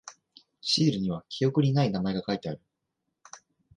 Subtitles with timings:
[0.61, 2.61] シールには記憶にない名前が書いてある。